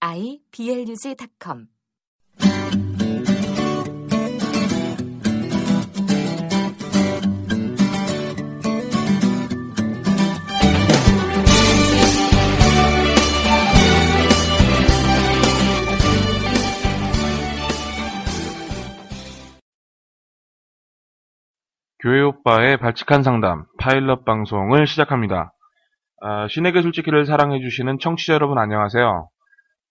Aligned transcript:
iblog.com 0.00 1.66
교회 22.00 22.22
오빠의 22.22 22.76
발칙한 22.76 23.24
상담 23.24 23.64
파일럿 23.80 24.24
방송을 24.24 24.86
시작합니다. 24.86 25.52
아, 26.20 26.46
신에게 26.48 26.82
솔직히를 26.82 27.26
사랑해주시는 27.26 27.98
청취자 27.98 28.34
여러분 28.34 28.58
안녕하세요. 28.58 29.28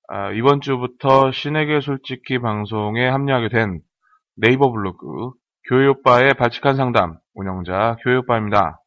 아, 0.10 0.32
이번 0.32 0.62
주부터 0.62 1.32
신에게 1.32 1.82
솔직히 1.82 2.40
방송에 2.40 3.08
합류하게 3.10 3.50
된 3.50 3.82
네이버 4.38 4.72
블로그 4.72 5.32
교회 5.68 5.88
오빠의 5.88 6.34
발칙한 6.36 6.78
상담 6.78 7.18
운영자 7.34 7.98
교회 8.04 8.16
오빠입니다. 8.16 8.80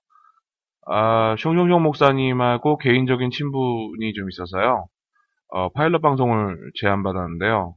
아, 0.86 1.34
숑숑숑 1.36 1.78
목사님하고 1.82 2.78
개인적인 2.78 3.30
친분이 3.30 4.14
좀 4.14 4.30
있어서요. 4.30 4.86
어, 5.52 5.68
파일럿 5.72 6.00
방송을 6.00 6.56
제안받았는데요. 6.80 7.74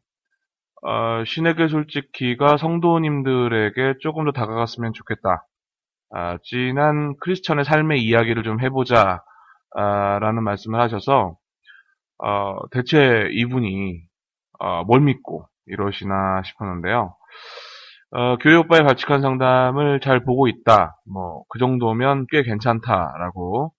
어, 0.84 1.24
신에게 1.26 1.68
솔직히가 1.68 2.56
성도님들에게 2.56 3.96
조금 4.00 4.24
더 4.24 4.32
다가갔으면 4.32 4.94
좋겠다. 4.94 5.46
아, 6.12 6.38
진한 6.44 7.16
크리스천의 7.20 7.66
삶의 7.66 8.04
이야기를 8.04 8.44
좀 8.44 8.62
해보자. 8.62 9.22
아, 9.76 10.20
라는 10.20 10.44
말씀을 10.44 10.80
하셔서, 10.80 11.36
어, 12.24 12.58
대체 12.72 13.30
이분이, 13.32 14.02
어, 14.60 14.84
뭘 14.86 15.02
믿고 15.02 15.48
이러시나 15.68 16.42
싶었는데요. 16.46 17.16
어, 18.12 18.38
교회 18.38 18.56
오빠의 18.56 18.84
발칙한 18.84 19.22
상담을 19.22 20.00
잘 20.02 20.24
보고 20.24 20.48
있다. 20.48 20.98
뭐, 21.12 21.44
그 21.50 21.60
정도면 21.60 22.28
꽤 22.32 22.44
괜찮다라고, 22.44 23.74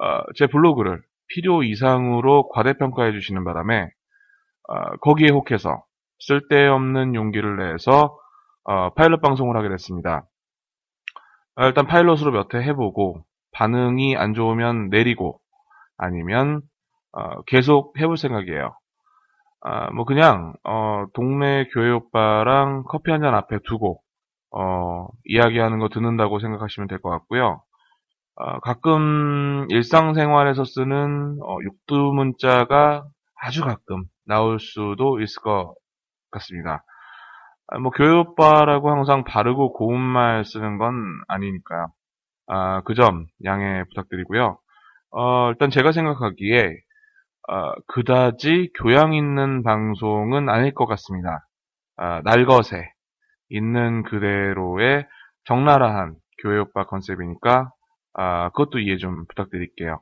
어, 0.00 0.20
제 0.36 0.46
블로그를 0.46 1.02
필요 1.28 1.62
이상으로 1.62 2.48
과대평가해 2.50 3.12
주시는 3.12 3.44
바람에, 3.44 3.90
어, 4.68 4.96
거기에 5.00 5.30
혹해서 5.30 5.84
쓸데없는 6.20 7.14
용기를 7.14 7.56
내서 7.58 8.18
어, 8.64 8.90
파일럿 8.94 9.20
방송을 9.22 9.56
하게 9.56 9.68
됐습니다. 9.70 10.26
어, 11.56 11.64
일단 11.66 11.86
파일럿으로 11.86 12.32
몇 12.32 12.54
회 12.54 12.62
해보고 12.62 13.24
반응이 13.52 14.16
안 14.16 14.34
좋으면 14.34 14.88
내리고 14.90 15.40
아니면 15.96 16.62
어, 17.16 17.42
계속 17.46 17.98
해볼 18.00 18.18
생각이에요. 18.18 18.76
아, 19.62 19.90
뭐 19.92 20.04
그냥 20.04 20.54
어, 20.64 21.06
동네 21.14 21.66
교회 21.72 21.90
오빠랑 21.90 22.84
커피 22.88 23.10
한 23.12 23.22
잔 23.22 23.34
앞에 23.34 23.58
두고 23.66 24.00
어, 24.52 25.08
이야기하는 25.26 25.78
거 25.80 25.88
듣는다고 25.88 26.40
생각하시면 26.40 26.88
될 26.88 27.00
것 27.00 27.10
같고요. 27.10 27.62
어, 28.36 28.60
가끔 28.60 29.66
일상생활에서 29.70 30.64
쓰는 30.64 31.38
어, 31.42 31.58
육두 31.62 31.96
문자가 32.14 33.04
아주 33.42 33.62
가끔 33.64 34.04
나올 34.26 34.60
수도 34.60 35.20
있을 35.20 35.42
것 35.42 35.74
같습니다. 36.32 36.84
아, 37.68 37.78
뭐 37.78 37.90
교회 37.92 38.10
오빠라고 38.12 38.90
항상 38.90 39.24
바르고 39.24 39.72
고운 39.74 40.00
말 40.00 40.44
쓰는 40.44 40.78
건 40.78 40.94
아니니까요. 41.28 41.88
아, 42.48 42.82
그 42.82 42.94
점 42.94 43.26
양해 43.44 43.84
부탁드리고요. 43.90 44.58
어, 45.12 45.50
일단 45.50 45.70
제가 45.70 45.92
생각하기에 45.92 46.74
어, 47.48 47.72
그다지 47.86 48.70
교양 48.74 49.14
있는 49.14 49.62
방송은 49.62 50.48
아닐 50.48 50.74
것 50.74 50.86
같습니다. 50.86 51.46
아, 51.96 52.20
날것에 52.24 52.90
있는 53.50 54.02
그대로의 54.02 55.06
적나라한 55.44 56.16
교회 56.42 56.58
오빠 56.58 56.86
컨셉이니까 56.86 57.70
아, 58.14 58.50
그것도 58.50 58.80
이해 58.80 58.96
좀 58.96 59.26
부탁드릴게요. 59.28 60.00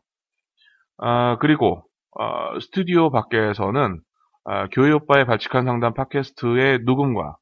아, 0.99 1.37
그리고 1.39 1.85
어, 2.19 2.59
스튜디오 2.61 3.11
밖에서는 3.11 4.01
아, 4.45 4.69
교회 4.69 4.93
오빠의 4.93 5.27
발칙한 5.27 5.65
상담 5.65 5.95
팟캐스트의 5.95 6.85
누군가 6.85 7.37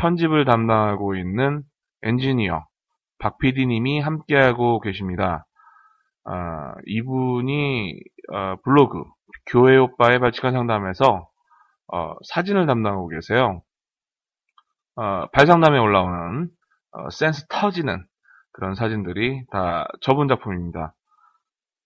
편집을 0.00 0.44
담당하고 0.44 1.16
있는 1.16 1.62
엔지니어 2.02 2.64
박 3.18 3.38
PD님이 3.38 4.00
함께하고 4.00 4.80
계십니다. 4.80 5.44
아, 6.24 6.74
이분이 6.86 7.98
어, 8.32 8.56
블로그 8.62 9.04
교회 9.50 9.76
오빠의 9.76 10.20
발칙한 10.20 10.52
상담에서 10.52 11.28
어, 11.92 12.14
사진을 12.24 12.66
담당하고 12.66 13.08
계세요. 13.08 13.62
어, 14.94 15.26
발상담에 15.32 15.78
올라오는 15.78 16.48
어, 16.92 17.10
센스 17.10 17.46
터지는 17.48 18.04
그런 18.52 18.74
사진들이 18.74 19.44
다 19.50 19.88
저분 20.00 20.28
작품입니다. 20.28 20.94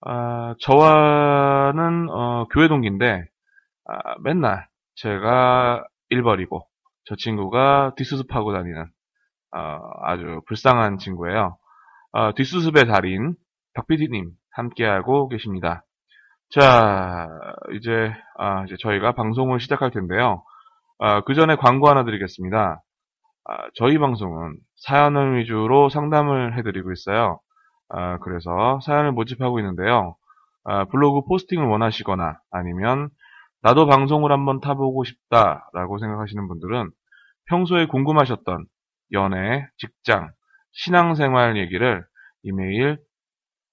아, 0.03 0.55
저와는 0.61 2.11
어, 2.11 2.47
교회 2.49 2.69
동기인데 2.69 3.25
아, 3.87 4.15
맨날 4.23 4.69
제가 4.97 5.85
일벌이고 6.11 6.67
저 7.05 7.17
친구가 7.17 7.95
뒷수습하고 7.97 8.53
다니는 8.53 8.87
어, 9.53 9.81
아주 10.03 10.43
불쌍한 10.47 10.99
친구예요. 10.99 11.57
어, 12.13 12.35
뒷수습의 12.35 12.87
달인 12.87 13.35
박PD님 13.75 14.31
함께하고 14.51 15.29
계십니다. 15.29 15.84
자, 16.55 17.29
이제, 17.73 18.15
아, 18.39 18.63
이제 18.63 18.77
저희가 18.79 19.11
방송을 19.11 19.59
시작할 19.59 19.91
텐데요. 19.91 20.45
아, 21.01 21.21
그 21.23 21.35
전에 21.35 21.57
광고 21.57 21.89
하나 21.89 22.05
드리겠습니다. 22.05 22.81
아, 23.47 23.57
저희 23.75 23.99
방송은 23.99 24.57
사연을 24.77 25.37
위주로 25.37 25.89
상담을 25.89 26.57
해드리고 26.57 26.93
있어요. 26.93 27.41
아, 27.89 28.19
그래서 28.19 28.79
사연을 28.85 29.11
모집하고 29.11 29.59
있는데요. 29.59 30.15
아, 30.63 30.85
블로그 30.85 31.27
포스팅을 31.27 31.67
원하시거나 31.67 32.39
아니면 32.53 33.09
나도 33.63 33.87
방송을 33.87 34.31
한번 34.31 34.61
타보고 34.61 35.03
싶다라고 35.03 35.99
생각하시는 35.99 36.47
분들은 36.47 36.89
평소에 37.47 37.87
궁금하셨던 37.87 38.65
연애, 39.11 39.67
직장, 39.79 40.31
신앙생활 40.71 41.57
얘기를 41.57 42.07
이메일 42.45 42.99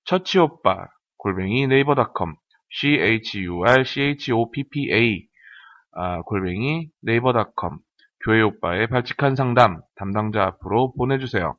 처치오빠 0.06 0.88
골뱅이 1.18 1.68
네이버닷컴 1.68 2.34
churchoppa 2.72 4.18
아, 5.94 6.22
골뱅이 6.22 6.88
네이버닷컴 7.02 7.80
교회 8.24 8.42
오빠의 8.42 8.88
발칙한 8.88 9.36
상담 9.36 9.82
담당자 9.96 10.44
앞으로 10.44 10.94
보내주세요. 10.94 11.56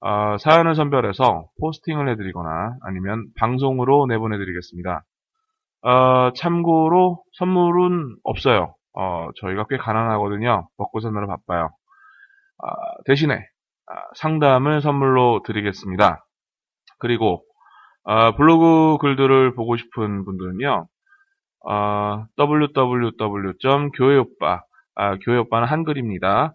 아, 0.00 0.36
사연을 0.38 0.74
선별해서 0.74 1.46
포스팅을 1.60 2.08
해드리거나 2.10 2.76
아니면 2.82 3.26
방송으로 3.36 4.06
내보내드리겠습니다. 4.06 5.04
어, 5.82 6.32
참고로 6.34 7.22
선물은 7.32 8.16
없어요. 8.24 8.74
어, 8.94 9.28
저희가 9.36 9.66
꽤 9.70 9.76
가난하거든요. 9.78 10.68
먹고 10.76 11.00
사느라 11.00 11.26
바빠요. 11.26 11.70
아, 12.58 12.72
대신에 13.06 13.34
아, 13.34 13.94
상담을 14.16 14.80
선물로 14.80 15.42
드리겠습니다. 15.44 16.24
그리고 16.98 17.44
아, 18.04 18.34
블로그 18.36 18.98
글들을 18.98 19.54
보고 19.54 19.76
싶은 19.76 20.24
분들은요. 20.24 20.86
www.교회오빠 22.36 24.62
교회오빠는 25.24 25.68
한글입니다. 25.68 26.54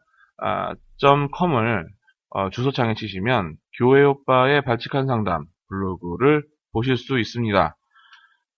.com을 1.37 1.87
어, 2.29 2.49
주소창에 2.49 2.93
치시면 2.93 3.55
교회오빠의 3.77 4.63
발칙한 4.63 5.07
상담 5.07 5.45
블로그를 5.69 6.43
보실 6.73 6.97
수 6.97 7.19
있습니다. 7.19 7.75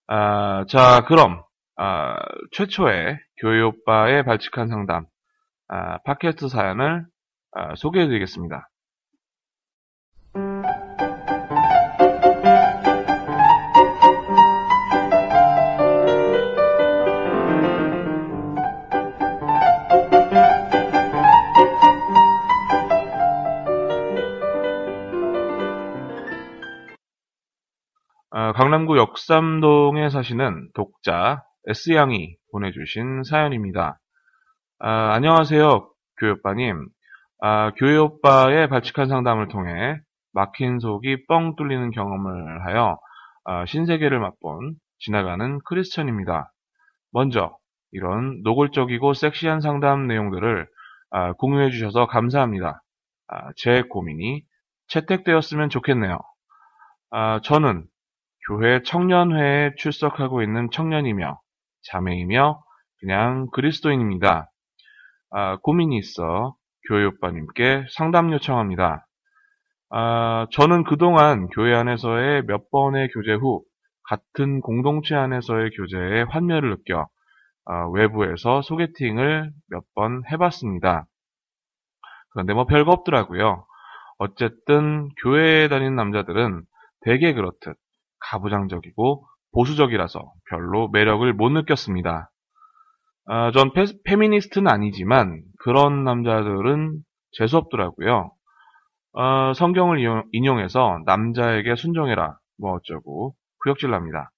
아, 0.08 0.64
자, 0.68 1.04
그럼 1.06 1.42
아, 1.76 2.16
최초의 2.52 3.18
교회 3.40 3.62
오빠의 3.62 4.24
발칙한 4.24 4.68
상담 4.68 5.06
아, 5.68 5.98
팟캐스트 5.98 6.48
사연을 6.48 7.06
아, 7.52 7.74
소개해드리겠습니다. 7.76 8.68
강남구 28.60 28.98
역삼동에 28.98 30.10
사시는 30.10 30.68
독자 30.74 31.42
S양이 31.66 32.36
보내주신 32.52 33.22
사연입니다. 33.22 33.98
아, 34.80 35.14
안녕하세요, 35.14 35.88
교회오빠님. 36.18 36.86
아, 37.40 37.70
교회오빠의 37.70 38.68
발칙한 38.68 39.08
상담을 39.08 39.48
통해 39.48 39.98
막힌 40.34 40.78
속이 40.78 41.26
뻥 41.26 41.56
뚫리는 41.56 41.90
경험을 41.90 42.66
하여 42.66 42.98
아, 43.44 43.64
신세계를 43.64 44.20
맛본 44.20 44.74
지나가는 44.98 45.58
크리스천입니다. 45.64 46.52
먼저 47.12 47.56
이런 47.92 48.42
노골적이고 48.42 49.14
섹시한 49.14 49.62
상담 49.62 50.06
내용들을 50.06 50.68
아, 51.12 51.32
공유해 51.32 51.70
주셔서 51.70 52.06
감사합니다. 52.08 52.82
아, 53.26 53.52
제 53.56 53.80
고민이 53.88 54.42
채택되었으면 54.88 55.70
좋겠네요. 55.70 56.18
아, 57.10 57.40
저는 57.40 57.86
교회 58.50 58.82
청년회에 58.82 59.76
출석하고 59.76 60.42
있는 60.42 60.70
청년이며 60.72 61.38
자매이며 61.84 62.60
그냥 62.98 63.46
그리스도인입니다. 63.52 64.50
아, 65.30 65.56
고민이 65.58 65.96
있어 65.98 66.56
교회 66.88 67.04
오빠님께 67.04 67.84
상담 67.96 68.32
요청합니다. 68.32 69.06
아, 69.90 70.48
저는 70.50 70.82
그동안 70.82 71.46
교회 71.50 71.76
안에서의 71.76 72.42
몇 72.46 72.68
번의 72.72 73.10
교제 73.14 73.34
후 73.34 73.62
같은 74.02 74.60
공동체 74.62 75.14
안에서의 75.14 75.70
교제에 75.70 76.22
환멸을 76.22 76.70
느껴 76.70 77.06
아, 77.66 77.86
외부에서 77.92 78.62
소개팅을 78.62 79.52
몇 79.68 79.84
번 79.94 80.22
해봤습니다. 80.32 81.06
그런데 82.30 82.52
뭐 82.54 82.66
별거 82.66 82.90
없더라고요. 82.90 83.64
어쨌든 84.18 85.08
교회에 85.22 85.68
다니는 85.68 85.94
남자들은 85.94 86.62
대개 87.02 87.32
그렇듯 87.32 87.76
가부장적이고 88.20 89.26
보수적이라서 89.52 90.32
별로 90.48 90.88
매력을 90.88 91.32
못 91.32 91.50
느꼈습니다. 91.50 92.30
아, 93.26 93.50
전 93.52 93.72
페, 93.72 93.84
페미니스트는 94.04 94.70
아니지만 94.70 95.42
그런 95.60 96.04
남자들은 96.04 96.98
재수없더라고요. 97.32 98.32
어, 99.12 99.52
성경을 99.54 99.98
인용, 100.32 100.60
해서 100.60 100.98
남자에게 101.04 101.74
순종해라 101.76 102.36
뭐 102.58 102.74
어쩌고 102.74 103.34
구역질 103.62 103.90
납니다. 103.90 104.30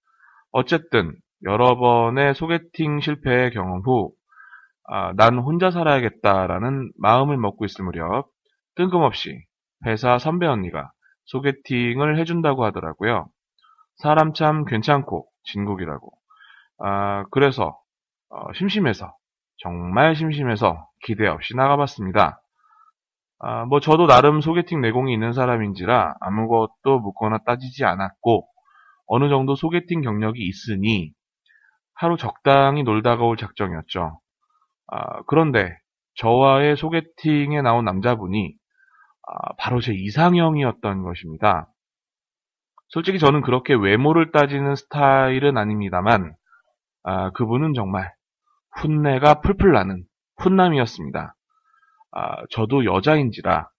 어쨌든 0.51 1.13
여러 1.45 1.77
번의 1.77 2.35
소개팅 2.35 3.01
실패의 3.01 3.51
경험 3.51 3.81
후, 3.81 4.13
아, 4.89 5.13
난 5.17 5.39
혼자 5.39 5.71
살아야겠다라는 5.71 6.93
마음을 6.99 7.37
먹고 7.37 7.65
있을 7.65 7.85
무렵 7.85 8.29
뜬금없이 8.77 9.45
회사 9.87 10.19
선배 10.19 10.47
언니가 10.47 10.91
소개팅을 11.27 12.19
해준다고 12.19 12.65
하더라고요. 12.65 13.27
사람 14.03 14.33
참 14.33 14.65
괜찮고 14.65 15.29
진국이라고. 15.45 16.11
아, 16.79 17.23
그래서 17.31 17.79
어, 18.31 18.53
심심해서 18.55 19.15
정말 19.59 20.17
심심해서 20.17 20.89
기대 21.05 21.29
없이 21.29 21.55
나가봤습니다. 21.55 22.43
아, 23.39 23.65
뭐 23.67 23.79
저도 23.79 24.09
나름 24.09 24.41
소개팅 24.41 24.81
내공이 24.81 25.13
있는 25.13 25.33
사람인지라 25.33 26.17
아무것도 26.21 26.99
묻거나 26.99 27.39
따지지 27.47 27.85
않았고 27.85 28.49
어느 29.07 29.29
정도 29.29 29.55
소개팅 29.55 30.01
경력이 30.01 30.45
있으니 30.49 31.13
하루 31.95 32.17
적당히 32.17 32.83
놀다가 32.83 33.23
올 33.23 33.37
작정이었죠. 33.37 34.19
아, 34.89 35.23
그런데 35.29 35.77
저와의 36.17 36.77
소개팅에 36.77 37.63
나온 37.63 37.85
남자분이 37.85 38.53
아, 39.29 39.53
바로 39.59 39.81
제 39.81 39.93
이상형이었던 39.95 41.05
것입니다. 41.05 41.69
솔직히 42.93 43.21
저는 43.21 43.43
그렇게 43.43 43.75
외모를 43.75 44.33
따지는 44.33 44.77
스타일은 44.77 45.59
아닙니다만 45.59 46.35
아, 47.05 47.31
그분은 47.33 47.75
정말 47.75 48.13
훈내가 48.81 49.41
풀풀 49.43 49.73
나는 49.73 50.05
훈남이었습니다. 50.39 51.37
아, 52.13 52.37
저도 52.51 52.85
여자인지라 52.85 53.71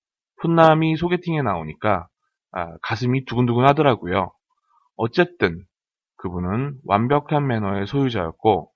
훈남이 0.41 0.97
소개팅에 0.97 1.43
나오니까 1.43 2.07
아, 2.53 2.77
가슴이 2.81 3.25
두근두근 3.25 3.65
하더라고요. 3.67 4.31
어쨌든 4.97 5.63
그분은 6.17 6.77
완벽한 6.85 7.47
매너의 7.47 7.87
소유자였고 7.87 8.71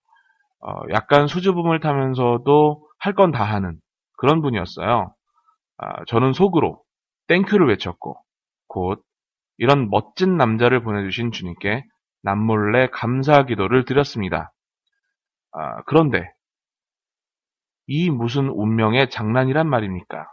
어, 0.62 0.72
약간 0.94 1.28
수줍음을 1.28 1.80
타면서도 1.82 2.84
할 3.00 3.16
건 3.16 3.32
다 3.32 3.44
하는 3.46 3.80
그런 4.18 4.42
분이었어요. 4.44 5.14
아, 5.78 6.06
저는 6.08 6.34
속으로 6.34 6.82
땡큐를 7.28 7.68
외쳤고 7.70 8.18
곧 8.68 9.04
이런 9.58 9.90
멋진 9.90 10.38
남자를 10.38 10.84
보내주신 10.84 11.32
주님께 11.32 11.84
남몰래 12.24 12.90
감사 12.92 13.44
기도를 13.46 13.86
드렸습니다. 13.86 14.54
아, 15.52 15.82
그런데 15.84 16.32
이 17.88 18.10
무슨 18.10 18.50
운명의 18.50 19.10
장난이란 19.10 19.70
말입니까? 19.70 20.28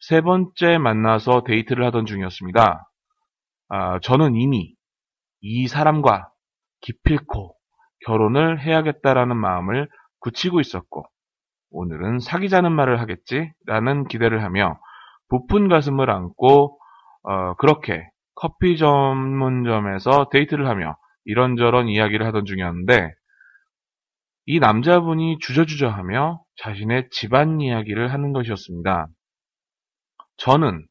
세 0.00 0.20
번째 0.20 0.78
만나서 0.78 1.42
데이트를 1.44 1.84
하던 1.86 2.06
중이었습니다. 2.06 2.90
아, 3.68 4.00
저는 4.00 4.36
이미 4.36 4.74
이 5.40 5.68
사람과 5.68 6.30
기필코 6.80 7.54
결혼을 8.04 8.60
해야겠다라는 8.60 9.36
마음을 9.36 9.88
굳히고 10.20 10.60
있었고, 10.60 11.04
오늘은 11.70 12.20
사귀자는 12.20 12.72
말을 12.72 13.00
하겠지라는 13.00 14.08
기대를 14.08 14.42
하며 14.42 14.78
부푼 15.28 15.68
가슴을 15.68 16.10
안고 16.10 16.78
어, 17.22 17.54
그렇게 17.54 18.08
커피 18.40 18.76
전문점에서 18.76 20.28
데이트를 20.30 20.68
하며 20.68 20.96
이런저런 21.24 21.88
이야기를 21.88 22.24
하던 22.26 22.44
중이었는데 22.44 23.12
이 24.46 24.60
남자분이 24.60 25.38
주저주저하며 25.40 26.40
자신의 26.62 27.08
집안 27.10 27.60
이야기를 27.60 28.12
하는 28.12 28.32
것이었습니다. 28.32 29.08
저는 30.36 30.86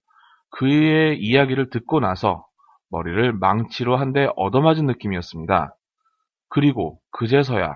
그의 0.49 1.19
이야기를 1.19 1.69
듣고 1.69 2.01
나서 2.01 2.45
머리를 2.89 3.31
망치로 3.33 3.95
한 3.95 4.11
대 4.11 4.27
얻어맞은 4.35 4.85
느낌이었습니다. 4.85 5.73
그리고 6.50 7.00
그제서야 7.11 7.75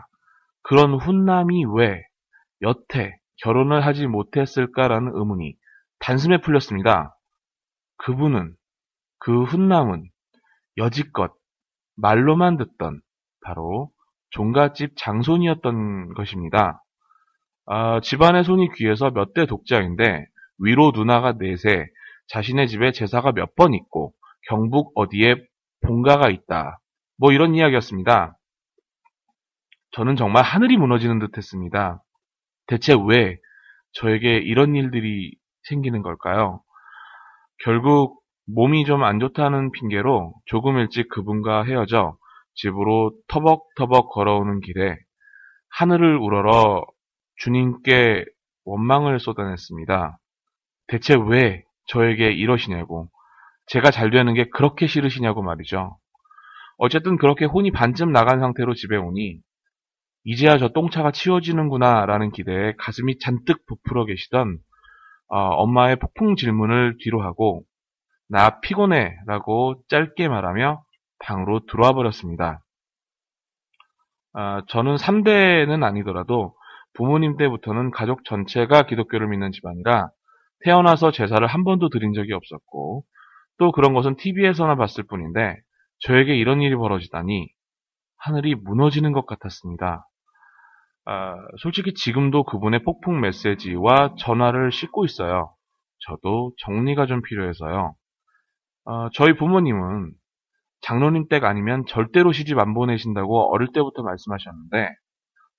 그런 0.63 0.95
훈남이 0.95 1.63
왜 1.77 2.01
여태 2.62 3.17
결혼을 3.38 3.85
하지 3.85 4.05
못했을까라는 4.05 5.13
의문이 5.15 5.55
단숨에 6.00 6.41
풀렸습니다. 6.41 7.15
그분은, 7.98 8.53
그 9.22 9.44
훈남은 9.44 10.06
여지껏 10.78 11.34
말로만 11.98 12.58
듣던 12.58 13.01
바로 13.46 13.92
종갓집 14.32 14.94
장손이었던 14.98 16.16
것입니다. 16.16 16.84
아, 17.68 18.01
집안의 18.01 18.44
손이 18.44 18.70
귀해서 18.75 19.12
몇 19.12 19.34
대 19.34 19.46
독자인데 19.46 20.25
위로 20.60 20.92
누나가 20.94 21.34
넷에 21.34 21.88
자신의 22.28 22.68
집에 22.68 22.92
제사가 22.92 23.34
몇 23.34 23.56
번 23.56 23.74
있고 23.75 24.13
경북 24.50 24.92
어디에 24.96 25.36
본가가 25.86 26.30
있다. 26.30 26.80
뭐 27.18 27.32
이런 27.34 27.56
이야기였습니다. 27.56 28.38
저는 29.92 30.16
정말 30.16 30.44
하늘이 30.44 30.78
무너지는 30.78 31.20
듯 31.20 31.38
했습니다. 31.38 32.04
대체 32.68 32.96
왜 33.08 33.38
저에게 33.94 34.38
이런 34.38 34.75
일들이 34.75 35.36
생기는 35.63 36.01
걸까요? 36.01 36.63
결국 37.63 38.21
몸이 38.53 38.86
좀 38.86 39.03
안 39.03 39.20
좋다는 39.20 39.72
핑계로 39.72 40.34
조금 40.46 40.77
일찍 40.77 41.10
그분과 41.10 41.63
헤어져 41.63 42.17
집으로 42.53 43.13
터벅터벅 43.27 44.10
걸어오는 44.12 44.60
길에 44.62 44.98
하늘을 45.70 46.17
우러러 46.17 46.86
주님께 47.38 48.25
원망을 48.65 49.20
쏟아냈습니다. 49.20 50.17
대체 50.88 51.15
왜 51.15 51.63
저에게 51.88 52.31
이러시냐고, 52.31 53.10
제가 53.67 53.89
잘 53.89 54.12
되는 54.12 54.34
게 54.34 54.50
그렇게 54.50 54.86
싫으시냐고 54.86 55.41
말이죠. 55.41 55.98
어쨌든 56.77 57.17
그렇게 57.17 57.46
혼이 57.46 57.72
반쯤 57.72 58.12
나간 58.12 58.39
상태로 58.39 58.74
집에 58.74 58.98
오니 58.98 59.39
이제야 60.25 60.58
저 60.58 60.70
똥차가 60.70 61.12
치워지는구나 61.12 62.05
라는 62.05 62.31
기대에 62.31 62.74
가슴이 62.77 63.17
잔뜩 63.20 63.65
부풀어 63.65 64.05
계시던 64.05 64.58
어, 65.29 65.38
엄마의 65.39 65.98
폭풍 65.98 66.36
질문을 66.36 66.98
뒤로 67.00 67.22
하고 67.24 67.63
나 68.31 68.61
피곤해 68.61 69.17
라고 69.27 69.75
짧게 69.89 70.29
말하며 70.29 70.81
방으로 71.19 71.65
들어와 71.65 71.91
버렸습니다. 71.91 72.63
어, 74.33 74.61
저는 74.69 74.95
3대는 74.95 75.83
아니더라도 75.83 76.55
부모님 76.93 77.35
때부터는 77.35 77.91
가족 77.91 78.23
전체가 78.23 78.83
기독교를 78.83 79.27
믿는 79.27 79.51
집안이라 79.51 80.11
태어나서 80.63 81.11
제사를 81.11 81.45
한 81.45 81.65
번도 81.65 81.89
드린 81.89 82.13
적이 82.13 82.31
없었고 82.31 83.03
또 83.57 83.71
그런 83.73 83.93
것은 83.93 84.15
TV에서나 84.15 84.75
봤을 84.75 85.03
뿐인데 85.03 85.57
저에게 86.00 86.33
이런 86.33 86.61
일이 86.61 86.73
벌어지다니 86.73 87.50
하늘이 88.17 88.55
무너지는 88.55 89.11
것 89.11 89.25
같았습니다. 89.25 90.07
아, 91.03 91.35
솔직히 91.61 91.93
지금도 91.93 92.45
그분의 92.45 92.83
폭풍 92.83 93.19
메시지와 93.19 94.15
전화를 94.17 94.71
싣고 94.71 95.03
있어요. 95.03 95.53
저도 96.07 96.53
정리가 96.59 97.07
좀 97.07 97.21
필요해서요. 97.21 97.93
아, 98.93 99.10
저희 99.13 99.38
부모님은 99.38 100.12
장로님 100.81 101.29
댁 101.29 101.45
아니면 101.45 101.86
절대로 101.88 102.33
시집 102.33 102.60
안 102.60 102.74
보내신다고 102.74 103.53
어릴 103.53 103.69
때부터 103.71 104.03
말씀하셨는데 104.03 104.89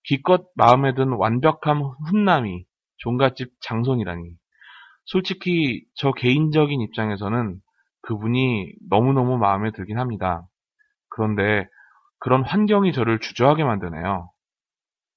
기껏 0.04 0.42
마음에 0.54 0.92
든 0.92 1.14
완벽한 1.14 1.80
훈남이 2.10 2.66
종갓집 2.98 3.48
장손이라니 3.62 4.32
솔직히 5.06 5.82
저 5.94 6.12
개인적인 6.12 6.78
입장에서는 6.82 7.58
그분이 8.02 8.74
너무너무 8.90 9.38
마음에 9.38 9.70
들긴 9.70 9.98
합니다. 9.98 10.42
그런데 11.08 11.66
그런 12.18 12.42
환경이 12.44 12.92
저를 12.92 13.18
주저하게 13.18 13.64
만드네요. 13.64 14.30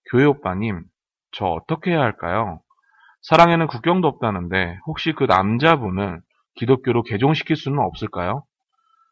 교회 0.10 0.24
오빠님, 0.24 0.86
저 1.31 1.48
어떻게 1.48 1.91
해야 1.91 2.00
할까요? 2.00 2.62
사랑에는 3.24 3.67
국경도 3.67 4.07
없다는데 4.07 4.79
혹시 4.86 5.12
그 5.12 5.25
남자분을 5.25 6.22
기독교로 6.55 7.03
개종시킬 7.03 7.55
수는 7.55 7.79
없을까요? 7.79 8.43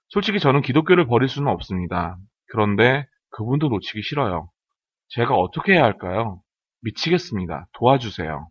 솔직히 0.09 0.39
저는 0.39 0.61
기독교를 0.61 1.07
버릴 1.07 1.27
수는 1.29 1.51
없습니다. 1.51 2.17
그런데 2.51 3.05
그분도 3.31 3.69
놓치기 3.69 4.01
싫어요. 4.03 4.49
제가 5.09 5.35
어떻게 5.35 5.73
해야 5.73 5.83
할까요? 5.83 6.41
미치겠습니다. 6.81 7.67
도와주세요. 7.73 8.47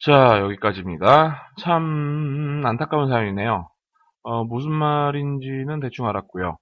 자, 0.00 0.38
여기까지입니다. 0.40 1.52
참 1.60 2.62
안타까운 2.64 3.08
사연이네요. 3.08 3.68
어, 4.22 4.44
무슨 4.44 4.70
말인지는 4.72 5.80
대충 5.80 6.06
알았고요. 6.06 6.56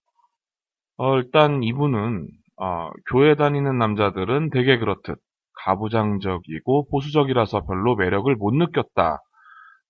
어, 0.98 1.16
일단 1.18 1.62
이분은 1.62 2.28
어, 2.58 2.90
교회 3.10 3.34
다니는 3.34 3.76
남자들은 3.76 4.50
대개 4.50 4.78
그렇듯 4.78 5.18
가부장적이고 5.64 6.88
보수적이라서 6.90 7.66
별로 7.66 7.96
매력을 7.96 8.34
못 8.36 8.54
느꼈다. 8.54 9.18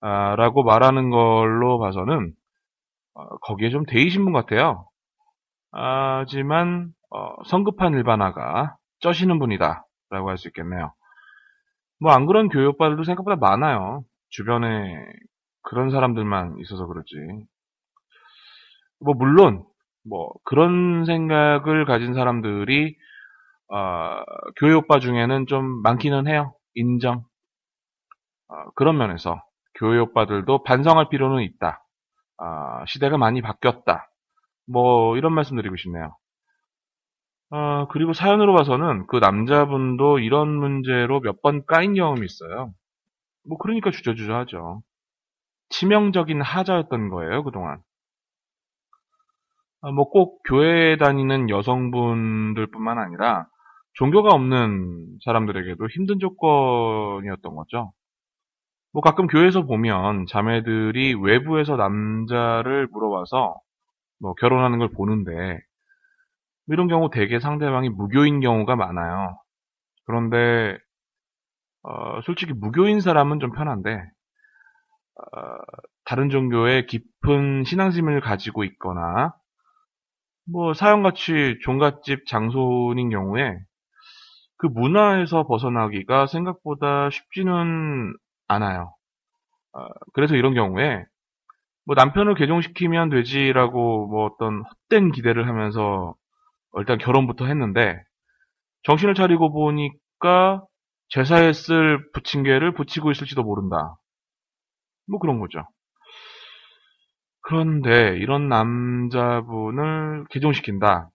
아, 0.01 0.35
라고 0.35 0.63
말하는 0.63 1.09
걸로 1.09 1.79
봐서는 1.79 2.33
어, 3.15 3.27
거기에 3.39 3.69
좀 3.69 3.85
데이신 3.85 4.23
분 4.25 4.33
같아요. 4.33 4.87
하지만 5.71 6.89
어, 7.11 7.43
성급한 7.45 7.93
일반화가 7.93 8.77
쩌시는 9.01 9.39
분이다. 9.39 9.85
라고 10.09 10.29
할 10.29 10.37
수 10.37 10.47
있겠네요. 10.49 10.93
뭐 11.99 12.13
안 12.13 12.25
그런 12.25 12.49
오빠들도 12.65 13.03
생각보다 13.03 13.37
많아요. 13.37 14.03
주변에 14.29 14.95
그런 15.63 15.89
사람들만 15.91 16.57
있어서 16.61 16.87
그렇지. 16.87 17.15
뭐 18.99 19.13
물론 19.15 19.63
뭐 20.07 20.31
그런 20.43 21.05
생각을 21.05 21.85
가진 21.85 22.13
사람들이 22.13 22.95
어, 23.73 24.21
오빠 24.73 24.99
중에는 24.99 25.45
좀 25.47 25.81
많기는 25.83 26.27
해요. 26.27 26.53
인정. 26.75 27.23
어, 28.49 28.69
그런 28.75 28.97
면에서 28.97 29.41
교회 29.77 29.99
오빠들도 29.99 30.63
반성할 30.63 31.09
필요는 31.09 31.43
있다. 31.43 31.83
어, 32.39 32.85
시대가 32.87 33.17
많이 33.17 33.41
바뀌었다. 33.41 34.09
뭐 34.67 35.17
이런 35.17 35.33
말씀 35.33 35.55
드리고 35.57 35.77
싶네요. 35.77 36.15
어, 37.49 37.87
그리고 37.89 38.13
사연으로 38.13 38.53
봐서는 38.55 39.07
그 39.07 39.17
남자분도 39.17 40.19
이런 40.19 40.49
문제로 40.49 41.21
몇 41.21 41.41
번 41.41 41.65
까인 41.65 41.93
경험이 41.93 42.25
있어요. 42.25 42.73
뭐 43.47 43.57
그러니까 43.57 43.91
주저주저하죠. 43.91 44.81
치명적인 45.69 46.41
하자였던 46.41 47.09
거예요 47.09 47.43
그동안. 47.43 47.79
아, 49.81 49.91
뭐꼭 49.91 50.41
교회에 50.45 50.97
다니는 50.97 51.49
여성분들뿐만 51.49 52.97
아니라 52.97 53.47
종교가 53.93 54.29
없는 54.33 55.19
사람들에게도 55.23 55.87
힘든 55.89 56.19
조건이었던 56.19 57.55
거죠. 57.55 57.93
뭐 58.93 59.01
가끔 59.01 59.27
교회에서 59.27 59.63
보면 59.65 60.25
자매들이 60.27 61.15
외부에서 61.15 61.75
남자를 61.75 62.87
물어봐서 62.91 63.55
뭐 64.19 64.33
결혼하는 64.35 64.79
걸 64.79 64.89
보는데 64.89 65.59
이런 66.67 66.87
경우 66.87 67.09
대개 67.09 67.39
상대방이 67.39 67.89
무교인 67.89 68.39
경우가 68.39 68.75
많아요. 68.75 69.39
그런데 70.05 70.77
어, 71.83 72.21
솔직히 72.23 72.53
무교인 72.53 73.01
사람은 73.01 73.39
좀 73.39 73.51
편한데 73.51 73.91
어, 75.15 75.23
다른 76.05 76.29
종교에 76.29 76.85
깊은 76.85 77.63
신앙심을 77.63 78.21
가지고 78.21 78.63
있거나 78.63 79.33
뭐 80.49 80.73
사형같이 80.73 81.59
종갓집 81.61 82.25
장손인 82.27 83.09
경우에 83.09 83.57
그 84.57 84.67
문화에서 84.67 85.45
벗어나기가 85.45 86.25
생각보다 86.27 87.09
쉽지는 87.09 88.13
않아요. 88.47 88.93
어, 89.73 89.87
그래서 90.13 90.35
이런 90.35 90.53
경우에 90.53 91.03
뭐 91.85 91.95
남편을 91.95 92.35
개종시키면 92.35 93.09
되지라고 93.09 94.07
뭐 94.07 94.25
어떤 94.25 94.63
헛된 94.63 95.11
기대를 95.11 95.47
하면서 95.47 96.15
일단 96.77 96.97
결혼부터 96.97 97.45
했는데 97.45 97.97
정신을 98.83 99.15
차리고 99.15 99.51
보니까 99.53 100.63
제사에 101.09 101.53
쓸 101.53 102.11
부침개를 102.11 102.73
붙이고 102.73 103.11
있을지도 103.11 103.43
모른다. 103.43 103.95
뭐 105.07 105.19
그런 105.19 105.39
거죠. 105.39 105.63
그런데 107.41 108.17
이런 108.17 108.49
남자분을 108.49 110.25
개종시킨다. 110.29 111.09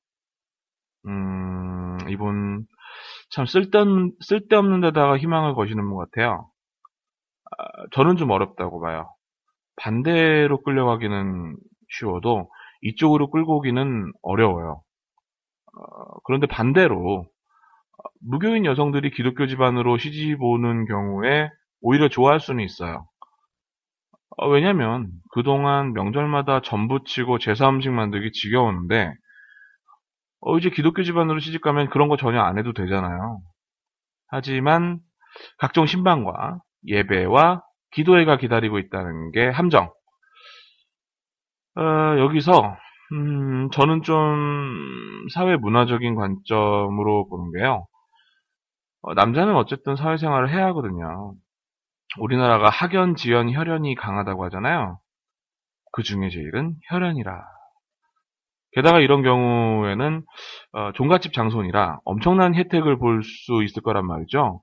음, 1.06 1.98
이분 2.08 2.64
참 3.30 3.44
쓸데없는, 3.46 4.12
쓸데없는 4.20 4.80
데다가 4.80 5.18
희망을 5.18 5.54
거시는 5.54 5.84
분 5.84 5.98
같아요. 5.98 6.51
아, 7.59 7.87
저는 7.92 8.16
좀 8.16 8.30
어렵다고 8.30 8.80
봐요. 8.80 9.09
반대로 9.76 10.62
끌려가기는 10.62 11.56
쉬워도 11.90 12.50
이쪽으로 12.82 13.30
끌고 13.30 13.59
오기는 13.59 14.12
어려워요. 14.23 14.82
어, 15.75 16.21
그런데 16.25 16.47
반대로 16.47 17.26
무교인 18.21 18.64
여성들이 18.64 19.11
기독교 19.11 19.47
집안으로 19.47 19.99
시집 19.99 20.42
오는 20.42 20.87
경우에 20.87 21.50
오히려 21.80 22.09
좋아할 22.09 22.40
수는 22.40 22.64
있어요. 22.64 23.06
어, 24.37 24.49
왜냐면 24.49 25.11
그동안 25.32 25.92
명절마다 25.92 26.62
전부치고 26.62 27.38
제사 27.38 27.68
음식 27.68 27.90
만들기 27.90 28.32
지겨웠는데 28.32 29.12
어, 30.40 30.59
이제 30.59 30.71
기독교 30.71 31.02
집안으로 31.02 31.38
시집 31.38 31.61
가면 31.62 31.90
그런 31.90 32.09
거 32.09 32.16
전혀 32.16 32.40
안 32.40 32.59
해도 32.59 32.73
되잖아요. 32.73 33.40
하지만 34.28 35.00
각종 35.59 35.87
신방과 35.87 36.59
예배와 36.86 37.62
기도회가 37.92 38.36
기다리고 38.38 38.78
있다는 38.78 39.32
게 39.32 39.48
함정. 39.48 39.92
어, 41.76 41.82
여기서 42.18 42.76
음, 43.12 43.70
저는 43.72 44.02
좀 44.02 45.26
사회 45.34 45.56
문화적인 45.56 46.14
관점으로 46.14 47.28
보는 47.28 47.52
게요. 47.52 47.86
어, 49.02 49.14
남자는 49.14 49.54
어쨌든 49.56 49.96
사회생활을 49.96 50.50
해야 50.50 50.66
하거든요. 50.68 51.34
우리나라가 52.18 52.68
학연, 52.70 53.16
지연, 53.16 53.50
혈연이 53.52 53.94
강하다고 53.94 54.44
하잖아요. 54.46 54.98
그 55.92 56.02
중에 56.02 56.30
제일은 56.30 56.76
혈연이라. 56.88 57.42
게다가 58.72 59.00
이런 59.00 59.22
경우에는 59.22 60.24
어, 60.72 60.92
종갓집 60.92 61.32
장손이라 61.34 62.00
엄청난 62.04 62.54
혜택을 62.54 62.98
볼 62.98 63.22
수 63.22 63.62
있을 63.64 63.82
거란 63.82 64.06
말이죠. 64.06 64.62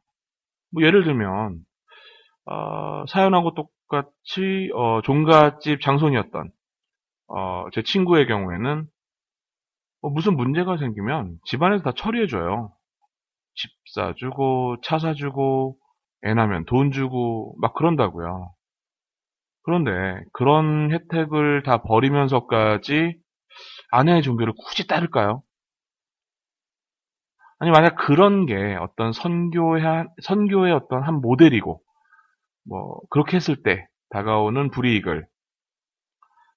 뭐 0.73 0.83
예를 0.83 1.03
들면 1.03 1.57
어, 2.50 3.06
사연하고 3.08 3.53
똑같이 3.53 4.72
어, 4.74 5.01
종갓집 5.03 5.82
장손이었던 5.82 6.51
어, 7.27 7.65
제 7.74 7.84
친구의 7.84 8.25
경우에는 8.25 8.88
어, 10.01 10.10
무슨 10.10 10.36
문제가 10.36 10.77
생기면 10.77 11.38
집안에서 11.46 11.84
다 11.84 11.91
처리해줘요. 11.96 12.74
집 13.53 13.70
사주고 13.94 14.77
차 14.82 14.98
사주고 14.98 15.77
애 16.25 16.34
나면 16.34 16.65
돈 16.65 16.91
주고 16.91 17.56
막 17.60 17.75
그런다고요. 17.75 18.51
그런데 19.62 19.91
그런 20.34 20.91
혜택을 20.91 21.62
다 21.62 21.84
버리면서까지 21.84 23.15
아내의 23.91 24.24
종교를 24.24 24.53
굳이 24.53 24.88
따를까요? 24.88 25.44
아니 27.60 27.70
만약 27.70 27.96
그런 27.96 28.48
게 28.48 28.75
어떤 28.79 29.12
선교의 29.12 29.84
한, 29.84 30.10
선교의 30.24 30.74
어떤 30.74 31.03
한 31.03 31.22
모델이고 31.22 31.84
뭐 32.67 32.99
그렇게 33.09 33.37
했을 33.37 33.61
때 33.63 33.87
다가오는 34.09 34.71
불이익을 34.71 35.25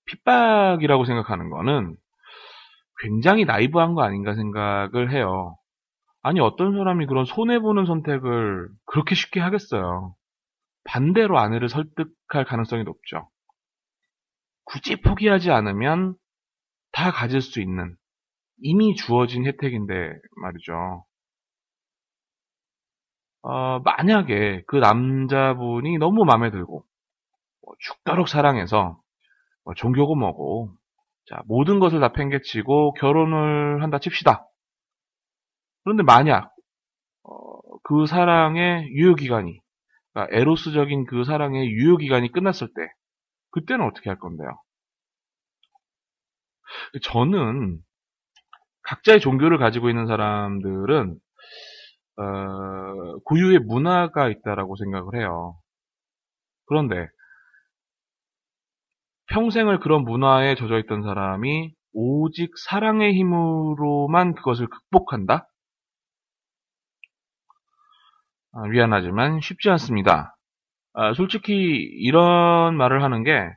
핍박이라고 0.06 1.04
생각하는 1.04 1.50
거는 1.50 1.96
굉장히 3.02 3.44
나이브한 3.44 3.94
거 3.94 4.02
아닌가 4.02 4.34
생각을 4.34 5.12
해요. 5.12 5.56
아니 6.22 6.40
어떤 6.40 6.76
사람이 6.76 7.06
그런 7.06 7.24
손해보는 7.24 7.86
선택을 7.86 8.68
그렇게 8.86 9.14
쉽게 9.14 9.40
하겠어요. 9.40 10.14
반대로 10.84 11.38
아내를 11.38 11.68
설득할 11.68 12.44
가능성이 12.46 12.84
높죠. 12.84 13.28
굳이 14.64 15.00
포기하지 15.00 15.50
않으면 15.50 16.14
다 16.92 17.10
가질 17.10 17.40
수 17.40 17.60
있는 17.60 17.96
이미 18.60 18.94
주어진 18.94 19.46
혜택인데 19.46 20.12
말이죠. 20.36 21.04
어, 23.42 23.80
만약에 23.80 24.62
그 24.66 24.76
남자분이 24.76 25.98
너무 25.98 26.24
마음에 26.24 26.50
들고 26.50 26.84
뭐 27.62 27.74
죽도록 27.80 28.28
사랑해서 28.28 29.00
뭐 29.64 29.74
종교고 29.74 30.14
뭐고 30.14 30.72
자, 31.28 31.42
모든 31.46 31.78
것을 31.78 32.00
다 32.00 32.12
팽개치고 32.12 32.94
결혼을 32.94 33.82
한다 33.82 33.98
칩시다. 33.98 34.46
그런데 35.84 36.02
만약 36.02 36.52
어, 37.24 37.78
그 37.82 38.06
사랑의 38.06 38.88
유효기간이 38.92 39.60
그러니까 40.12 40.36
에로스적인 40.36 41.06
그 41.06 41.24
사랑의 41.24 41.68
유효기간이 41.70 42.32
끝났을 42.32 42.68
때 42.68 42.82
그때는 43.50 43.84
어떻게 43.86 44.10
할 44.10 44.18
건데요? 44.18 44.48
저는 47.02 47.78
각자의 48.82 49.20
종교를 49.20 49.58
가지고 49.58 49.88
있는 49.88 50.06
사람들은 50.06 51.18
어, 52.16 53.18
고유의 53.24 53.60
문화가 53.60 54.28
있다라고 54.28 54.76
생각을 54.76 55.16
해요. 55.20 55.56
그런데 56.66 57.08
평생을 59.30 59.80
그런 59.80 60.04
문화에 60.04 60.54
젖어 60.54 60.78
있던 60.78 61.02
사람이 61.02 61.74
오직 61.92 62.56
사랑의 62.56 63.14
힘으로만 63.14 64.34
그것을 64.34 64.68
극복한다? 64.68 65.48
아, 68.52 68.68
미안하지만 68.68 69.40
쉽지 69.40 69.70
않습니다. 69.70 70.36
아, 70.94 71.14
솔직히 71.14 71.54
이런 71.54 72.76
말을 72.76 73.02
하는 73.02 73.24
게 73.24 73.48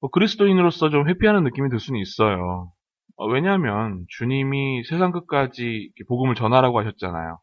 뭐 0.00 0.10
그리스도인으로서 0.10 0.90
좀 0.90 1.08
회피하는 1.08 1.44
느낌이 1.44 1.70
들 1.70 1.80
수는 1.80 2.00
있어요. 2.00 2.72
어, 3.16 3.26
왜냐하면 3.26 4.04
주님이 4.08 4.84
세상 4.84 5.10
끝까지 5.12 5.90
복음을 6.08 6.34
전하라고 6.34 6.78
하셨잖아요. 6.80 7.38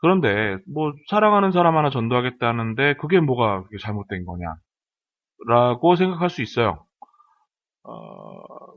그런데 0.00 0.58
뭐 0.72 0.92
사랑하는 1.08 1.52
사람 1.52 1.76
하나 1.76 1.90
전도하겠다는데 1.90 2.94
그게 2.94 3.20
뭐가 3.20 3.64
잘못된 3.82 4.24
거냐? 4.24 4.54
라고 5.46 5.96
생각할 5.96 6.30
수 6.30 6.42
있어요. 6.42 6.84
어, 7.84 7.92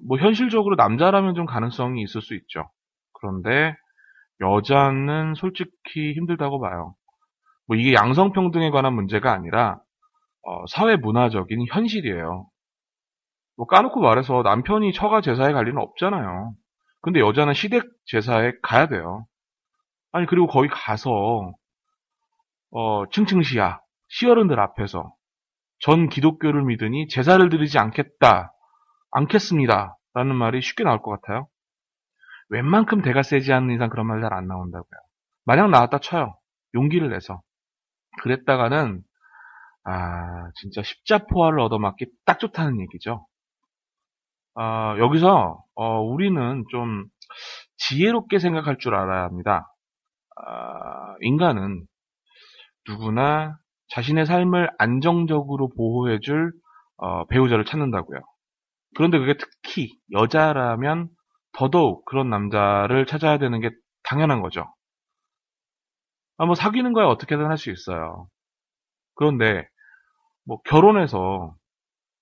뭐 0.08 0.18
현실적으로 0.18 0.76
남자라면 0.76 1.36
좀 1.36 1.46
가능성이 1.46 2.02
있을 2.04 2.22
수 2.22 2.36
있죠. 2.36 2.70
그런데 3.14 3.76
여자는 4.40 5.36
솔직히 5.36 6.14
힘들다고 6.14 6.60
봐요. 6.60 6.96
뭐 7.68 7.78
이게 7.78 7.94
양성평등에 7.94 8.72
관한 8.72 8.94
문제가 8.94 9.32
아니라 9.32 9.80
어, 10.44 10.66
사회 10.68 10.96
문화적인 10.96 11.66
현실이에요. 11.72 12.48
뭐 13.58 13.68
까놓고 13.68 14.00
말해서 14.02 14.42
남편이 14.42 14.94
처가 14.94 15.22
제사에 15.22 15.54
갈 15.54 15.66
리는 15.66 15.80
없잖아요. 15.80 16.54
근데 17.02 17.20
여자는 17.20 17.54
시댁 17.54 17.84
제사에 18.06 18.54
가야 18.64 18.88
돼요. 18.88 19.26
아니 20.12 20.26
그리고 20.26 20.48
거기 20.48 20.68
가서 20.70 21.52
어, 22.72 23.10
층층시야 23.12 23.80
시어른들 24.10 24.60
앞에서 24.60 25.14
전 25.80 26.10
기독교를 26.10 26.64
믿으니 26.64 27.08
제사를 27.08 27.48
드리지 27.50 27.80
않겠다, 27.80 28.54
않겠습니다. 29.12 29.98
라는 30.14 30.36
말이 30.36 30.62
쉽게 30.62 30.84
나올 30.84 31.02
것 31.02 31.20
같아요. 31.22 31.48
웬만큼 32.50 33.02
대가 33.02 33.24
세지 33.24 33.52
않는 33.54 33.74
이상 33.76 33.90
그런 33.90 34.08
말 34.08 34.22
잘 34.22 34.34
안 34.34 34.48
나온다고요. 34.48 35.00
만약 35.46 35.70
나왔다 35.70 36.00
쳐요. 36.00 36.36
용기를 36.76 37.10
내서. 37.10 37.42
그랬다가는, 38.22 39.02
아, 39.86 40.52
진짜 40.56 40.84
십자포화를 40.84 41.60
얻어맞기 41.62 42.06
딱 42.26 42.40
좋다는 42.40 42.80
얘기죠. 42.82 43.26
아, 44.56 44.96
여기서, 45.00 45.64
어, 45.76 46.02
우리는 46.02 46.64
좀 46.72 47.06
지혜롭게 47.78 48.40
생각할 48.40 48.78
줄 48.78 48.96
알아야 48.96 49.24
합니다. 49.24 49.71
아, 50.38 51.16
인간은 51.22 51.86
누구나 52.88 53.58
자신의 53.90 54.26
삶을 54.26 54.70
안정적으로 54.78 55.70
보호해줄 55.76 56.52
어, 56.98 57.26
배우자를 57.28 57.66
찾는다고요. 57.66 58.20
그런데 58.96 59.20
그게 59.20 59.36
특히 59.38 59.90
여자라면 60.14 61.10
더더욱 61.54 62.06
그런 62.06 62.30
남자를 62.30 63.06
찾아야 63.06 63.38
되는 63.40 63.60
게 63.62 63.72
당연한 64.04 64.42
거죠. 64.42 64.66
아, 66.38 66.46
뭐 66.46 66.56
사귀는 66.56 66.94
거야 66.94 67.06
어떻게든 67.08 67.46
할 67.46 67.58
수 67.58 67.72
있어요. 67.72 68.28
그런데 69.16 69.68
뭐 70.46 70.62
결혼해서 70.64 71.56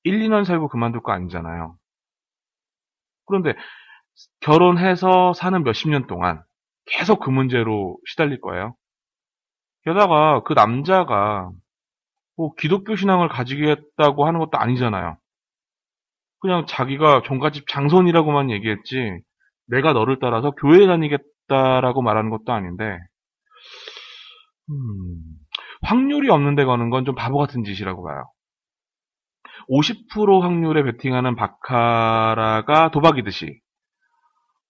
1, 0.03 0.19
2년 0.21 0.45
살고 0.45 0.69
그만둘 0.69 1.01
거 1.03 1.11
아니잖아요. 1.13 1.77
그런데 3.25 3.53
결혼해서 4.41 5.33
사는 5.33 5.63
몇십 5.63 5.89
년 5.89 6.07
동안 6.07 6.43
계속 6.89 7.19
그 7.21 7.29
문제로 7.29 7.97
시달릴 8.07 8.41
거예요. 8.41 8.75
게다가 9.85 10.41
그 10.43 10.53
남자가 10.53 11.49
뭐 12.37 12.53
기독교 12.55 12.95
신앙을 12.95 13.29
가지겠다고 13.29 14.25
하는 14.25 14.39
것도 14.39 14.57
아니잖아요. 14.57 15.17
그냥 16.39 16.65
자기가 16.67 17.21
종갓집 17.23 17.67
장손이라고만 17.67 18.49
얘기했지 18.51 19.19
내가 19.67 19.93
너를 19.93 20.19
따라서 20.21 20.51
교회 20.51 20.87
다니겠다라고 20.87 22.01
말하는 22.01 22.29
것도 22.29 22.53
아닌데 22.53 22.97
음, 24.69 25.21
확률이 25.81 26.29
없는데 26.29 26.65
거는 26.65 26.89
건 26.89 27.05
좀 27.05 27.15
바보 27.15 27.37
같은 27.37 27.63
짓이라고 27.63 28.03
봐요. 28.03 28.31
50% 29.69 30.41
확률에 30.41 30.83
베팅하는 30.83 31.35
바카라가 31.35 32.91
도박이듯이 32.91 33.59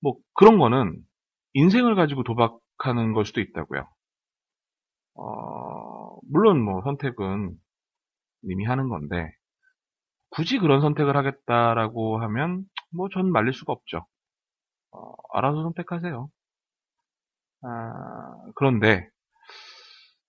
뭐 0.01 0.15
그런 0.33 0.57
거는 0.57 0.97
인생을 1.53 1.95
가지고 1.95 2.23
도박하는 2.23 3.13
걸 3.13 3.25
수도 3.25 3.41
있다고요. 3.41 3.87
어, 5.15 6.17
물론 6.31 6.61
뭐 6.63 6.81
선택은 6.83 7.55
님이 8.45 8.65
하는 8.65 8.89
건데 8.89 9.31
굳이 10.31 10.59
그런 10.59 10.81
선택을 10.81 11.17
하겠다라고 11.17 12.19
하면 12.23 12.65
뭐 12.93 13.09
전 13.13 13.31
말릴 13.31 13.53
수가 13.53 13.73
없죠. 13.73 14.05
어, 14.91 15.13
알아서 15.33 15.63
선택하세요. 15.63 16.29
아, 17.63 18.51
그런데 18.55 19.09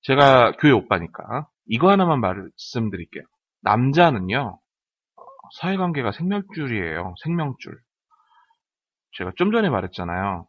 제가 0.02 0.52
교회 0.58 0.72
오빠니까 0.72 1.48
이거 1.66 1.90
하나만 1.90 2.20
말씀드릴게요. 2.20 3.24
남자는요 3.62 4.58
사회관계가 5.60 6.12
생명줄이에요. 6.12 7.14
생명줄. 7.24 7.78
제가 9.12 9.32
좀 9.36 9.52
전에 9.52 9.70
말했잖아요. 9.70 10.46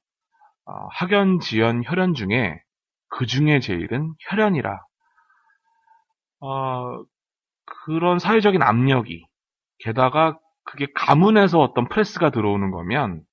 어, 0.66 0.88
학연, 0.92 1.40
지연, 1.40 1.84
혈연 1.84 2.14
중에 2.14 2.62
그 3.10 3.26
중에 3.26 3.60
제일은 3.60 4.14
혈연이라. 4.30 4.80
어, 6.42 7.04
그런 7.86 8.20
사회적인 8.20 8.62
압력이 8.62 9.26
게다가 9.80 10.38
그게 10.64 10.88
가문에서 10.96 11.60
어떤 11.60 11.88
프레스가 11.88 12.30
들어오는 12.30 12.72
거면 12.72 13.24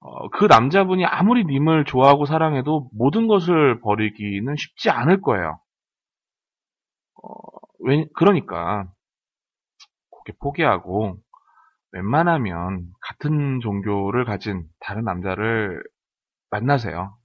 어, 0.00 0.28
그 0.30 0.44
남자분이 0.44 1.04
아무리 1.04 1.44
님을 1.44 1.84
좋아하고 1.84 2.26
사랑해도 2.26 2.88
모든 2.92 3.26
것을 3.26 3.80
버리기는 3.80 4.54
쉽지 4.56 4.90
않을 4.90 5.20
거예요. 5.20 5.58
어, 7.22 7.28
왜, 7.80 8.06
그러니까 8.14 8.86
그렇게 10.10 10.38
포기하고 10.40 11.18
웬만하면 11.92 12.86
같은 13.00 13.60
종교를 13.60 14.24
가진 14.24 14.64
다른 14.80 15.04
남자를 15.04 15.82
만나세요. 16.50 17.16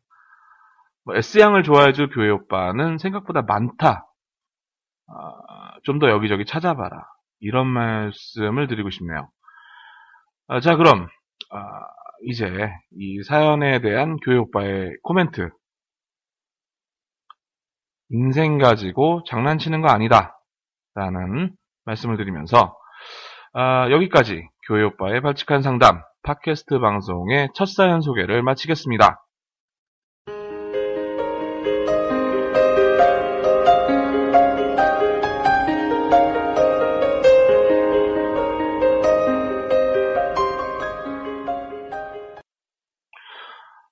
뭐 1.05 1.15
S양을 1.15 1.63
좋아해줄 1.63 2.09
교회 2.09 2.29
오빠는 2.29 2.97
생각보다 2.97 3.41
많다. 3.41 4.07
아, 5.07 5.79
좀더 5.83 6.09
여기저기 6.09 6.45
찾아봐라. 6.45 7.05
이런 7.39 7.67
말씀을 7.67 8.67
드리고 8.67 8.89
싶네요. 8.91 9.29
아, 10.47 10.59
자, 10.59 10.75
그럼 10.75 11.07
아, 11.49 11.59
이제 12.27 12.71
이 12.91 13.23
사연에 13.23 13.81
대한 13.81 14.17
교회 14.17 14.37
오빠의 14.37 14.97
코멘트. 15.03 15.49
인생 18.09 18.57
가지고 18.57 19.23
장난치는 19.27 19.81
거 19.81 19.87
아니다. 19.87 20.37
라는 20.93 21.55
말씀을 21.85 22.17
드리면서 22.17 22.77
아, 23.53 23.89
여기까지 23.89 24.47
교회 24.67 24.83
오빠의 24.83 25.21
발칙한 25.21 25.61
상담 25.61 26.03
팟캐스트 26.23 26.79
방송의 26.79 27.49
첫 27.55 27.67
사연 27.67 28.01
소개를 28.01 28.43
마치겠습니다. 28.43 29.25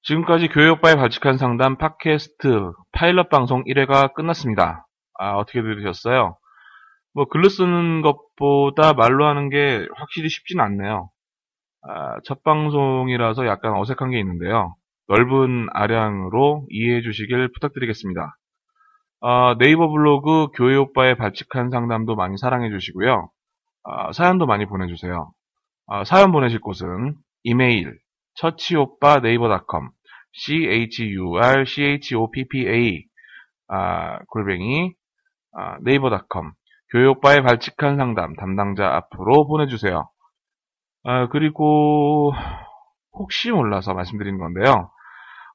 지금까지 0.04 0.50
오빠의 0.70 0.96
발칙한 0.96 1.38
상담 1.38 1.78
팟캐스트 1.78 2.72
파일럿 2.92 3.30
방송 3.30 3.64
1회가 3.64 4.14
끝났습니다. 4.14 4.88
아, 5.16 5.34
어떻게 5.34 5.62
들으셨어요? 5.62 6.38
뭐 7.14 7.26
글로 7.26 7.50
쓰는 7.50 8.02
것보다 8.02 8.94
말로 8.94 9.26
하는 9.26 9.50
게 9.50 9.88
확실히 9.96 10.30
쉽진 10.30 10.60
않네요. 10.60 11.10
아, 11.82 12.20
첫 12.26 12.44
방송이라서 12.44 13.48
약간 13.48 13.76
어색한 13.76 14.12
게 14.12 14.20
있는데요. 14.20 14.76
넓은 15.08 15.68
아량으로 15.74 16.66
이해해 16.70 17.02
주시길 17.02 17.52
부탁드리겠습니다. 17.54 18.38
아, 19.22 19.56
네이버 19.60 19.90
블로그 19.90 20.48
교회 20.56 20.76
오빠의 20.76 21.16
발칙한 21.16 21.72
상담도 21.72 22.16
많이 22.16 22.38
사랑해 22.38 22.70
주시고요. 22.70 23.30
아, 23.84 24.12
사연도 24.12 24.46
많이 24.46 24.66
보내주세요. 24.66 25.32
어, 25.88 26.04
사연 26.04 26.32
보내실 26.32 26.60
곳은 26.62 27.16
이메일 27.44 27.98
처치오빠 28.36 29.20
네이버닷컴 29.22 29.90
chur 30.32 31.66
choppa 32.02 33.04
아, 33.68 34.20
골뱅이 34.28 34.94
아, 35.54 35.78
네이버닷컴 35.82 36.54
교육바의 36.92 37.44
발칙한 37.44 37.98
상담 37.98 38.36
담당자 38.36 38.88
앞으로 38.96 39.48
보내주세요. 39.48 40.10
아, 41.04 41.28
그리고 41.30 42.34
혹시 43.14 43.52
몰라서 43.52 43.94
말씀드리는 43.94 44.38
건데요. 44.40 44.92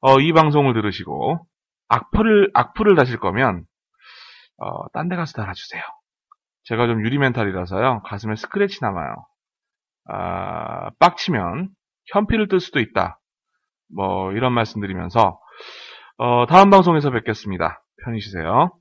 어, 0.01 0.19
이 0.19 0.33
방송을 0.33 0.73
들으시고 0.73 1.45
악플을 1.87 2.51
악플을 2.53 2.95
다실 2.95 3.19
거면 3.19 3.65
어, 4.57 4.89
딴 4.93 5.09
데 5.09 5.15
가서 5.15 5.33
달아주세요. 5.41 5.81
제가 6.63 6.87
좀 6.87 7.05
유리 7.05 7.17
멘탈이라서요. 7.19 8.01
가슴에 8.03 8.35
스크래치 8.35 8.79
남아요. 8.81 9.15
아, 10.07 10.89
빡치면 10.99 11.69
현피를 12.11 12.47
뜰 12.47 12.59
수도 12.59 12.79
있다. 12.79 13.19
뭐 13.95 14.31
이런 14.33 14.53
말씀드리면서 14.53 15.39
어, 16.17 16.45
다음 16.47 16.69
방송에서 16.69 17.11
뵙겠습니다. 17.11 17.83
편히 18.03 18.19
쉬세요. 18.21 18.71